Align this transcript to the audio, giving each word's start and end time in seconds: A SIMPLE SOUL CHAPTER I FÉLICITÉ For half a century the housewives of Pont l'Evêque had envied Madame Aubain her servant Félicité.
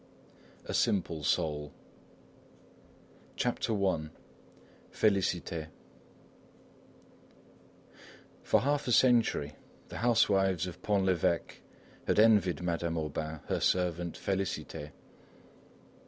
A 0.65 0.73
SIMPLE 0.73 1.23
SOUL 1.23 1.71
CHAPTER 3.35 3.73
I 3.85 4.09
FÉLICITÉ 4.91 5.67
For 8.41 8.61
half 8.61 8.87
a 8.87 8.91
century 8.91 9.53
the 9.89 9.97
housewives 9.99 10.65
of 10.65 10.81
Pont 10.81 11.05
l'Evêque 11.05 11.61
had 12.07 12.17
envied 12.19 12.63
Madame 12.63 12.97
Aubain 12.97 13.41
her 13.45 13.59
servant 13.59 14.17
Félicité. 14.17 14.89